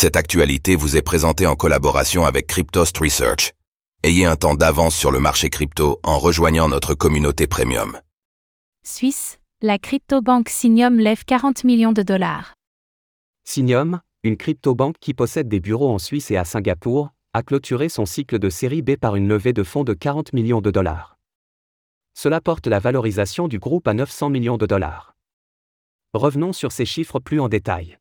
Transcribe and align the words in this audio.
Cette 0.00 0.16
actualité 0.16 0.76
vous 0.76 0.96
est 0.96 1.02
présentée 1.02 1.46
en 1.46 1.56
collaboration 1.56 2.24
avec 2.24 2.46
Cryptost 2.46 2.96
Research. 2.96 3.52
Ayez 4.02 4.24
un 4.24 4.34
temps 4.34 4.54
d'avance 4.54 4.96
sur 4.96 5.10
le 5.10 5.20
marché 5.20 5.50
crypto 5.50 6.00
en 6.02 6.18
rejoignant 6.18 6.70
notre 6.70 6.94
communauté 6.94 7.46
premium. 7.46 8.00
Suisse, 8.82 9.38
la 9.60 9.78
crypto-banque 9.78 10.48
Signium 10.48 10.98
lève 10.98 11.26
40 11.26 11.64
millions 11.64 11.92
de 11.92 12.00
dollars. 12.00 12.54
Signium, 13.44 14.00
une 14.22 14.38
crypto-banque 14.38 14.96
qui 15.02 15.12
possède 15.12 15.48
des 15.48 15.60
bureaux 15.60 15.92
en 15.92 15.98
Suisse 15.98 16.30
et 16.30 16.38
à 16.38 16.46
Singapour, 16.46 17.10
a 17.34 17.42
clôturé 17.42 17.90
son 17.90 18.06
cycle 18.06 18.38
de 18.38 18.48
série 18.48 18.80
B 18.80 18.96
par 18.96 19.16
une 19.16 19.28
levée 19.28 19.52
de 19.52 19.62
fonds 19.62 19.84
de 19.84 19.92
40 19.92 20.32
millions 20.32 20.62
de 20.62 20.70
dollars. 20.70 21.18
Cela 22.14 22.40
porte 22.40 22.68
la 22.68 22.78
valorisation 22.78 23.48
du 23.48 23.58
groupe 23.58 23.86
à 23.86 23.92
900 23.92 24.30
millions 24.30 24.56
de 24.56 24.64
dollars. 24.64 25.14
Revenons 26.14 26.54
sur 26.54 26.72
ces 26.72 26.86
chiffres 26.86 27.20
plus 27.20 27.38
en 27.38 27.50
détail. 27.50 27.99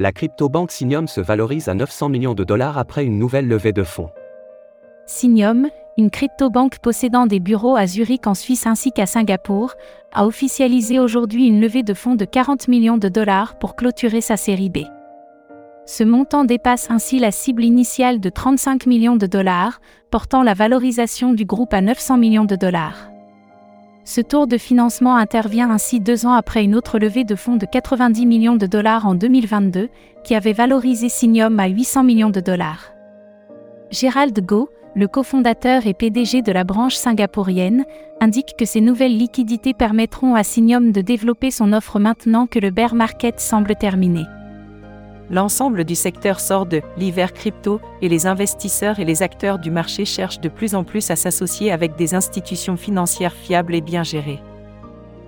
La 0.00 0.12
crypto-banque 0.12 0.70
Signium 0.70 1.08
se 1.08 1.20
valorise 1.20 1.68
à 1.68 1.74
900 1.74 2.08
millions 2.08 2.34
de 2.34 2.44
dollars 2.44 2.78
après 2.78 3.04
une 3.04 3.18
nouvelle 3.18 3.48
levée 3.48 3.72
de 3.72 3.82
fonds. 3.82 4.10
Signium, 5.06 5.70
une 5.96 6.10
crypto-banque 6.10 6.78
possédant 6.78 7.26
des 7.26 7.40
bureaux 7.40 7.74
à 7.74 7.88
Zurich 7.88 8.28
en 8.28 8.34
Suisse 8.34 8.68
ainsi 8.68 8.92
qu'à 8.92 9.06
Singapour, 9.06 9.74
a 10.12 10.24
officialisé 10.24 11.00
aujourd'hui 11.00 11.48
une 11.48 11.60
levée 11.60 11.82
de 11.82 11.94
fonds 11.94 12.14
de 12.14 12.24
40 12.24 12.68
millions 12.68 12.96
de 12.96 13.08
dollars 13.08 13.58
pour 13.58 13.74
clôturer 13.74 14.20
sa 14.20 14.36
série 14.36 14.70
B. 14.70 14.84
Ce 15.84 16.04
montant 16.04 16.44
dépasse 16.44 16.92
ainsi 16.92 17.18
la 17.18 17.32
cible 17.32 17.64
initiale 17.64 18.20
de 18.20 18.30
35 18.30 18.86
millions 18.86 19.16
de 19.16 19.26
dollars, 19.26 19.80
portant 20.12 20.44
la 20.44 20.54
valorisation 20.54 21.32
du 21.32 21.44
groupe 21.44 21.74
à 21.74 21.80
900 21.80 22.18
millions 22.18 22.44
de 22.44 22.54
dollars. 22.54 23.10
Ce 24.08 24.22
tour 24.22 24.46
de 24.46 24.56
financement 24.56 25.16
intervient 25.16 25.70
ainsi 25.70 26.00
deux 26.00 26.24
ans 26.24 26.32
après 26.32 26.64
une 26.64 26.74
autre 26.74 26.98
levée 26.98 27.24
de 27.24 27.34
fonds 27.34 27.56
de 27.56 27.66
90 27.66 28.24
millions 28.24 28.56
de 28.56 28.64
dollars 28.64 29.06
en 29.06 29.14
2022, 29.14 29.90
qui 30.24 30.34
avait 30.34 30.54
valorisé 30.54 31.10
Signium 31.10 31.60
à 31.60 31.66
800 31.66 32.04
millions 32.04 32.30
de 32.30 32.40
dollars. 32.40 32.94
Gérald 33.90 34.40
Go, 34.40 34.70
le 34.94 35.08
cofondateur 35.08 35.86
et 35.86 35.92
PDG 35.92 36.40
de 36.40 36.52
la 36.52 36.64
branche 36.64 36.94
singapourienne, 36.94 37.84
indique 38.22 38.54
que 38.58 38.64
ces 38.64 38.80
nouvelles 38.80 39.18
liquidités 39.18 39.74
permettront 39.74 40.34
à 40.34 40.42
Signium 40.42 40.90
de 40.90 41.02
développer 41.02 41.50
son 41.50 41.74
offre 41.74 41.98
maintenant 41.98 42.46
que 42.46 42.58
le 42.58 42.70
bear 42.70 42.94
market 42.94 43.38
semble 43.38 43.76
terminé. 43.76 44.22
L'ensemble 45.30 45.84
du 45.84 45.94
secteur 45.94 46.40
sort 46.40 46.64
de 46.64 46.80
l'hiver 46.96 47.32
crypto 47.32 47.80
et 48.00 48.08
les 48.08 48.26
investisseurs 48.26 48.98
et 48.98 49.04
les 49.04 49.22
acteurs 49.22 49.58
du 49.58 49.70
marché 49.70 50.04
cherchent 50.04 50.40
de 50.40 50.48
plus 50.48 50.74
en 50.74 50.84
plus 50.84 51.10
à 51.10 51.16
s'associer 51.16 51.70
avec 51.70 51.96
des 51.96 52.14
institutions 52.14 52.76
financières 52.76 53.34
fiables 53.34 53.74
et 53.74 53.82
bien 53.82 54.02
gérées. 54.02 54.40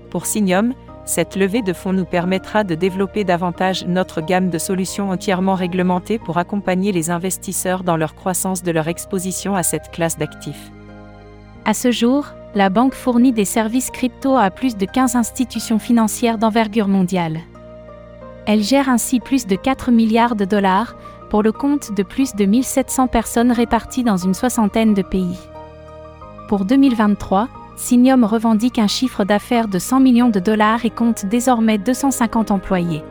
Pour 0.08 0.24
Signium, 0.24 0.74
cette 1.04 1.36
levée 1.36 1.62
de 1.62 1.72
fonds 1.72 1.92
nous 1.92 2.04
permettra 2.04 2.64
de 2.64 2.74
développer 2.74 3.24
davantage 3.24 3.84
notre 3.86 4.20
gamme 4.20 4.48
de 4.48 4.58
solutions 4.58 5.10
entièrement 5.10 5.54
réglementées 5.54 6.18
pour 6.18 6.38
accompagner 6.38 6.92
les 6.92 7.10
investisseurs 7.10 7.84
dans 7.84 7.96
leur 7.96 8.14
croissance 8.14 8.62
de 8.62 8.70
leur 8.70 8.88
exposition 8.88 9.54
à 9.54 9.62
cette 9.62 9.90
classe 9.90 10.18
d'actifs. 10.18 10.70
À 11.64 11.74
ce 11.74 11.90
jour, 11.90 12.26
la 12.54 12.70
banque 12.70 12.94
fournit 12.94 13.32
des 13.32 13.44
services 13.44 13.90
crypto 13.90 14.36
à 14.36 14.50
plus 14.50 14.76
de 14.76 14.86
15 14.86 15.16
institutions 15.16 15.78
financières 15.78 16.38
d'envergure 16.38 16.88
mondiale. 16.88 17.40
Elle 18.46 18.62
gère 18.62 18.88
ainsi 18.88 19.20
plus 19.20 19.46
de 19.46 19.56
4 19.56 19.90
milliards 19.90 20.36
de 20.36 20.44
dollars, 20.44 20.94
pour 21.28 21.42
le 21.42 21.52
compte 21.52 21.94
de 21.94 22.02
plus 22.02 22.34
de 22.34 22.44
1700 22.44 23.06
personnes 23.06 23.52
réparties 23.52 24.02
dans 24.02 24.16
une 24.16 24.34
soixantaine 24.34 24.94
de 24.94 25.02
pays. 25.02 25.38
Pour 26.48 26.64
2023, 26.64 27.48
Signium 27.76 28.24
revendique 28.24 28.78
un 28.78 28.88
chiffre 28.88 29.24
d'affaires 29.24 29.68
de 29.68 29.78
100 29.78 30.00
millions 30.00 30.28
de 30.28 30.40
dollars 30.40 30.84
et 30.84 30.90
compte 30.90 31.24
désormais 31.26 31.78
250 31.78 32.50
employés. 32.50 33.02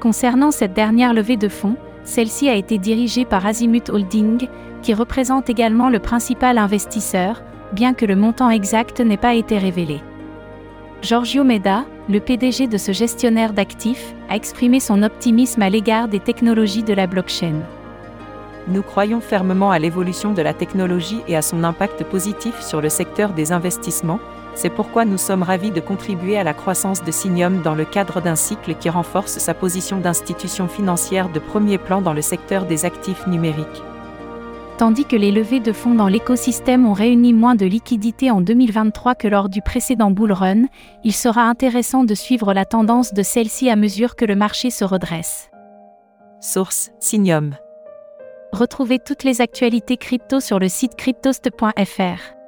Concernant 0.00 0.50
cette 0.50 0.72
dernière 0.72 1.12
levée 1.12 1.36
de 1.36 1.48
fonds, 1.48 1.76
celle-ci 2.04 2.48
a 2.48 2.54
été 2.54 2.78
dirigée 2.78 3.24
par 3.24 3.44
Azimut 3.44 3.90
Holding, 3.90 4.48
qui 4.82 4.94
représente 4.94 5.50
également 5.50 5.90
le 5.90 5.98
principal 5.98 6.56
investisseur, 6.56 7.42
bien 7.72 7.92
que 7.92 8.06
le 8.06 8.16
montant 8.16 8.48
exact 8.48 9.00
n'ait 9.00 9.16
pas 9.16 9.34
été 9.34 9.58
révélé. 9.58 10.00
Giorgio 11.00 11.44
Meda, 11.44 11.84
le 12.08 12.18
PDG 12.18 12.66
de 12.66 12.76
ce 12.76 12.90
gestionnaire 12.90 13.52
d'actifs, 13.52 14.14
a 14.28 14.34
exprimé 14.34 14.80
son 14.80 15.04
optimisme 15.04 15.62
à 15.62 15.70
l'égard 15.70 16.08
des 16.08 16.18
technologies 16.18 16.82
de 16.82 16.92
la 16.92 17.06
blockchain. 17.06 17.60
Nous 18.66 18.82
croyons 18.82 19.20
fermement 19.20 19.70
à 19.70 19.78
l'évolution 19.78 20.32
de 20.32 20.42
la 20.42 20.54
technologie 20.54 21.20
et 21.28 21.36
à 21.36 21.42
son 21.42 21.62
impact 21.62 22.02
positif 22.02 22.60
sur 22.60 22.80
le 22.80 22.88
secteur 22.88 23.32
des 23.32 23.52
investissements, 23.52 24.18
c'est 24.56 24.70
pourquoi 24.70 25.04
nous 25.04 25.18
sommes 25.18 25.44
ravis 25.44 25.70
de 25.70 25.80
contribuer 25.80 26.36
à 26.36 26.42
la 26.42 26.52
croissance 26.52 27.04
de 27.04 27.12
Signium 27.12 27.62
dans 27.62 27.76
le 27.76 27.84
cadre 27.84 28.20
d'un 28.20 28.34
cycle 28.34 28.74
qui 28.74 28.90
renforce 28.90 29.38
sa 29.38 29.54
position 29.54 30.00
d'institution 30.00 30.66
financière 30.66 31.28
de 31.28 31.38
premier 31.38 31.78
plan 31.78 32.02
dans 32.02 32.12
le 32.12 32.22
secteur 32.22 32.66
des 32.66 32.84
actifs 32.84 33.24
numériques. 33.28 33.82
Tandis 34.78 35.04
que 35.06 35.16
les 35.16 35.32
levées 35.32 35.58
de 35.58 35.72
fonds 35.72 35.96
dans 35.96 36.06
l'écosystème 36.06 36.86
ont 36.86 36.92
réuni 36.92 37.32
moins 37.32 37.56
de 37.56 37.66
liquidités 37.66 38.30
en 38.30 38.40
2023 38.40 39.16
que 39.16 39.26
lors 39.26 39.48
du 39.48 39.60
précédent 39.60 40.12
bull 40.12 40.30
run, 40.30 40.66
il 41.02 41.12
sera 41.12 41.42
intéressant 41.42 42.04
de 42.04 42.14
suivre 42.14 42.54
la 42.54 42.64
tendance 42.64 43.12
de 43.12 43.24
celle-ci 43.24 43.68
à 43.70 43.74
mesure 43.74 44.14
que 44.14 44.24
le 44.24 44.36
marché 44.36 44.70
se 44.70 44.84
redresse. 44.84 45.50
Source 46.40 46.92
Signium. 47.00 47.56
Retrouvez 48.52 49.00
toutes 49.00 49.24
les 49.24 49.40
actualités 49.40 49.96
crypto 49.96 50.38
sur 50.38 50.60
le 50.60 50.68
site 50.68 50.94
cryptost.fr. 50.94 52.38